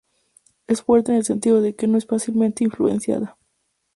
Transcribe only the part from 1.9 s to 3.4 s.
es fácilmente influenciada.